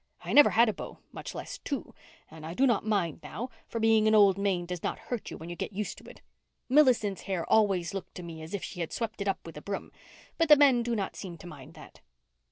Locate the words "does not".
4.65-4.97